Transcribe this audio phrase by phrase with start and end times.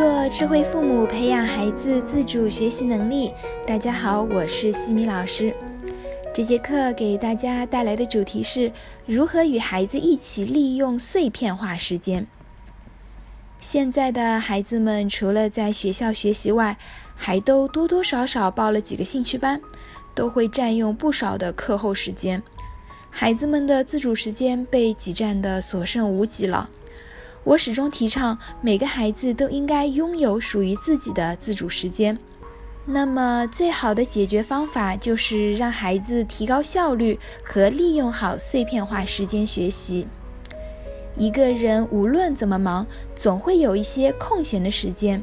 [0.00, 3.34] 做智慧父母，培养孩子自主学习能力。
[3.66, 5.54] 大家好，我是西米老师。
[6.32, 8.72] 这节课给大家带来的主题是
[9.04, 12.26] 如何与孩子一起利用碎片化时间。
[13.60, 16.78] 现在的孩子们除了在学校学习外，
[17.14, 19.60] 还都多多少少报了几个兴趣班，
[20.14, 22.42] 都会占用不少的课后时间。
[23.10, 26.70] 孩子们的自主时间被挤占的所剩无几了。
[27.42, 32.18] 我始终提倡每个孩子都应该拥有属于自己的自主时间。
[32.86, 40.06] 那么，最好的解决方法就是让孩子提高效率和利用好碎片化时间学习。
[41.16, 45.22] 一个人无论怎么忙，总会有一些空闲的时间，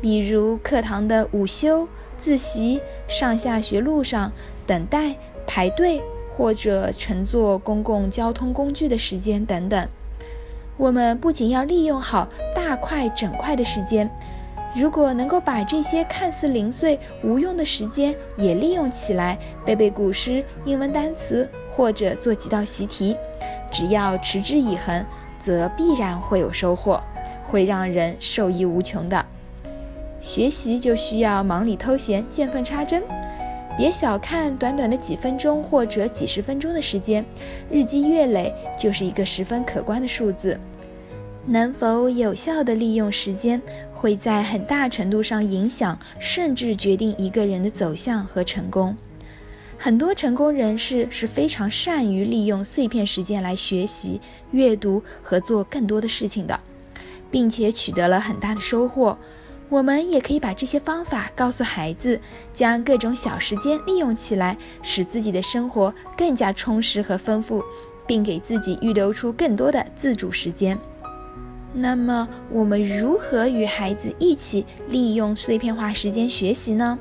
[0.00, 4.30] 比如课堂的午休、自习、上下学路上
[4.66, 6.02] 等待、排队
[6.36, 9.88] 或者乘坐公共交通工具的时间等等。
[10.80, 12.26] 我们不仅要利用好
[12.56, 14.10] 大块整块的时间，
[14.74, 23.14] 如果能够把这些看似零碎无用的时间也利用起来，背背古诗、英文单词，或者做几道习题，
[23.70, 25.04] 只要持之以恒，
[25.38, 26.98] 则必然会有收获，
[27.44, 29.22] 会让人受益无穷的。
[30.18, 33.02] 学习就需要忙里偷闲，见缝插针。
[33.76, 37.24] 别小看短短的几分钟或者几十分钟的时间，
[37.70, 40.58] 日积月累就是一个十分可观的数字。
[41.46, 43.60] 能否有效地利用时间，
[43.92, 48.96] 会在很大程度上影响甚至决定一个人的走向和成功。
[49.78, 56.60] 很多成功人士是非常善于利用碎片时间来学习、阅读和做更多的事情的，
[57.30, 59.16] 并且取得了很大的收获。
[59.70, 62.20] 我们也可以把这些方法告诉孩子，
[62.52, 67.64] 将各种小时间利用起来，使自己的生活更加充实和丰富，
[68.06, 70.78] 并给自己预留出更多的自主时间。
[71.72, 76.98] 那么，我们如何与孩子一起利用碎片化时间学习呢？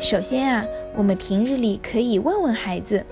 [0.00, 0.64] 首先啊，
[0.96, 3.04] 我们平日里可以问问孩子，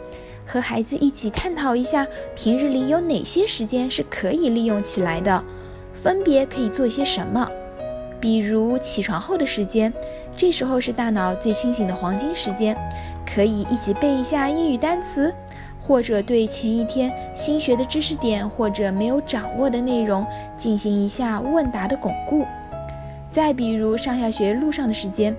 [0.45, 5.43] 和孩子一起探讨一下，平日里有哪些时间是可以利用起来的，
[5.93, 7.49] 分别可以做一些什么。
[8.21, 9.93] 比如起床后的时间，
[10.37, 12.77] 这时候是大脑最清醒的黄金时间，
[13.25, 15.33] 可以一起背一下英语单词，
[15.87, 20.27] 或者对前一天新学的知识点或者没有掌握的内容
[20.57, 22.45] 进行一下问答的巩固。
[23.31, 25.37] 再比如上下学路上的时间，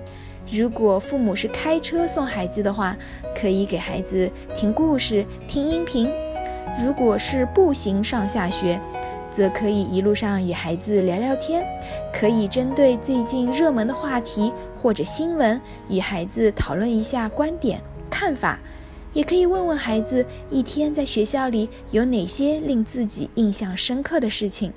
[0.50, 2.96] 如果父母是开车送孩子的话，
[3.34, 6.06] 可以给孩子听故事、听音频；
[6.82, 8.80] 如果是步行上下学，
[9.30, 11.66] 则可以一路上与孩子聊聊天，
[12.12, 18.58] 可以针对最近热门的话题或者新闻与孩子讨论一下观点看法，
[19.12, 24.72] 也可以问问孩子一天在学校里有哪些令自己印象深刻的事情。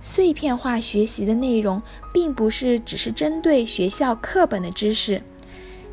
[0.00, 1.80] 碎片化学习的内容
[2.12, 5.22] 并不是只是针对学校课本的知识，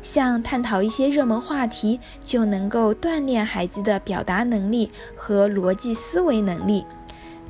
[0.02, 6.84] 像探讨一些热门话题，就能够锻炼孩子的表达能力和逻辑思维能力。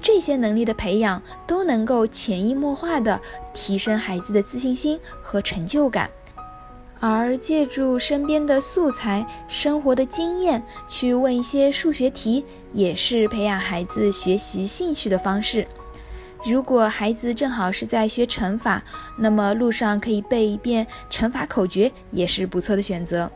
[0.02, 3.20] 这些能力的培养都能够潜移默化地
[3.52, 6.10] 提升孩子的自信心和成就感，
[7.00, 15.66] 而借助身边的素材、生活的经验去问一些数学题，也是培养孩子学习兴趣的方式。
[16.44, 18.82] 如果孩子正好是在学乘法，
[19.18, 23.30] 那么路上可以背一遍乘法口诀，也是不错的选择。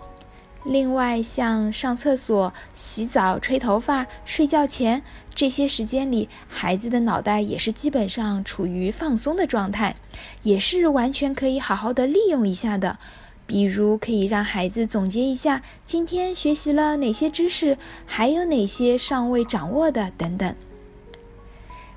[0.65, 5.03] 另外，像上厕所、洗澡、吹头发、睡觉前
[5.35, 9.95] 这些时间里，孩子的脑袋也是基本上处于放松的状态，
[10.43, 12.99] 也是完全可以好好的利用一下的。
[13.47, 20.55] 比如，可以让孩子总结一下今天学习了哪些知识，还有哪些尚未掌握的等等。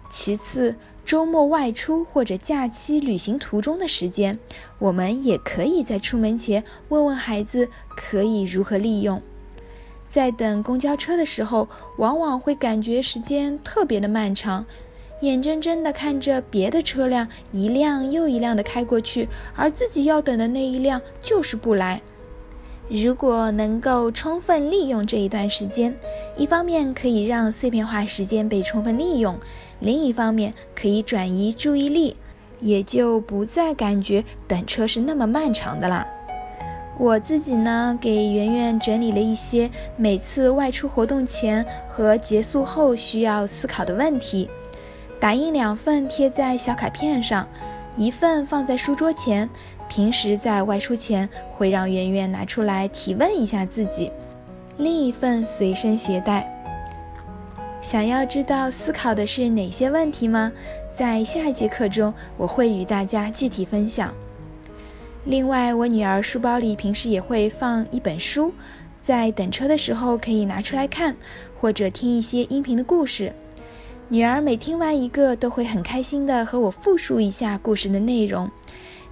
[0.10, 0.76] 其次，
[1.06, 4.38] 周末外出或者假期旅行途中的时间，
[4.80, 9.22] 我们也可以在出门前问问孩子可以如何利用。
[10.10, 14.66] 在等公交车的时候，往往会感觉时间特别的漫长，
[15.22, 22.02] 眼睁睁地看着别的车辆一辆又一辆的开过去，而自己要等的那一辆就是不来。
[22.90, 25.94] 如果能够充分利用这一段时间，
[26.38, 29.38] 一方面可以让碎片化时间被充分利用。
[29.80, 32.16] 另一方面，可以转移注意力，
[32.62, 36.08] 也就不再感觉等车是那么漫长的啦。
[36.98, 44.50] 我自己呢，给圆圆整理了一些每次外出活动前和结束后需要思考的问题，
[45.20, 47.48] 打印两份贴在小卡片上，
[47.96, 49.50] 一份放在书桌前，
[49.90, 54.12] 平时在外出前会让圆圆拿出来提问一下自己，
[54.78, 56.54] 另一份随身携带。
[57.82, 60.52] 想要知道思考的是哪些问题吗？
[60.96, 64.14] 在下一节课中，我会与大家具体分享。
[65.26, 68.54] 另外，我女儿书包里平时也会放一本书，
[69.02, 71.16] 在等车的时候可以拿出来看，
[71.60, 73.34] 或者听一些音频的故事。
[74.10, 78.50] 女儿每听完一个，都会很开心的和我复述一下故事的内容。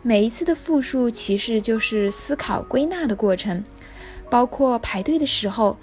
[0.01, 3.61] 每一次的复述其实就是思考归纳的过程，
[4.29, 5.75] 包括排队的时候，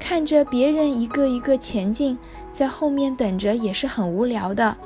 [0.00, 2.18] 看着别人一个一个前进，
[2.52, 4.76] 在后面等着也是很无聊的。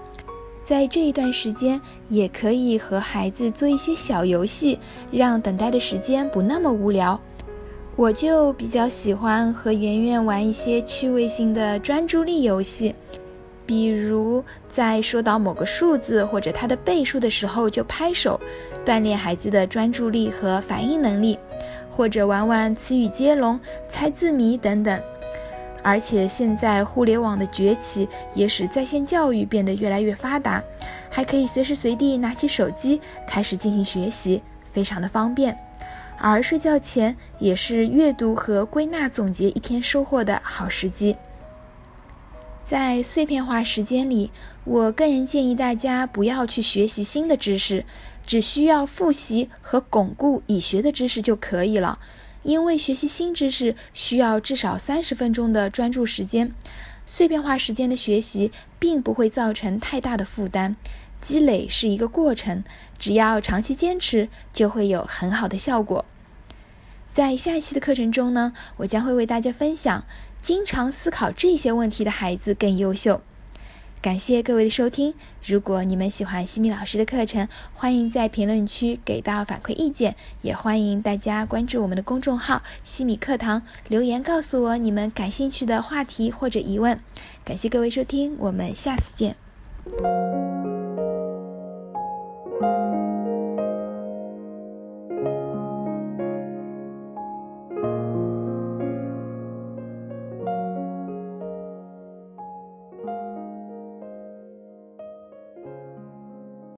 [0.63, 4.79] 在这一段时间，也可以和孩子做一些小游戏，
[5.11, 7.19] 让等待的时间不那么无聊。
[7.97, 12.95] 我就比较喜欢和圆圆玩一些趣味性的专注力游戏。
[13.71, 18.41] 比如在说到某个数字或者它的倍数的时候就拍手，
[18.85, 21.39] 锻炼孩子的专注力和反应能力，
[21.89, 25.01] 或者玩玩词语接龙、猜字谜等等。
[25.85, 30.61] 而且现在互联网的崛起也使在线教育变得越来越发达，
[31.09, 34.43] 还可以随时随地拿起手机开始进行学习，
[34.73, 35.57] 非常的方便。
[36.19, 41.15] 而睡觉前也是阅读和归纳总结一天收获的好时机。
[42.71, 44.31] 在碎片化时间里，
[44.63, 47.85] 我个人建议大家不要去学习新的知识，
[48.25, 51.99] 只需要复习和巩固已学的知识就可以了。
[52.45, 56.55] 因为学习新知识需要至少三十分钟的专注时间，
[57.05, 60.77] 碎片化时间的学习并不会造成太大的负担。
[61.21, 62.63] 积累是一个过程，
[62.97, 66.05] 只要长期坚持，就会有很好的效果。
[67.09, 70.05] 在下一期的课程中呢，我将会为大家分享。
[70.43, 73.21] 经常思考这些问题的孩子更优秀。
[74.03, 75.13] 感谢各位的收听。
[75.45, 86.99] 如果你们喜欢西米老师的课程，欢迎在评论区给到反馈意见，也欢迎大家关注我们的公众号“西米课堂”，留言告诉我你们感兴趣的话题或者疑问。
[87.45, 90.60] 感谢各位收听，我们下次见。